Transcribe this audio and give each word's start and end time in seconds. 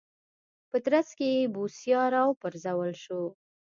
په 0.69 0.77
ترڅ 0.85 1.07
کې 1.17 1.27
یې 1.35 1.51
بوسیا 1.53 2.01
راوپرځول 2.15 2.91
شو. 3.03 3.23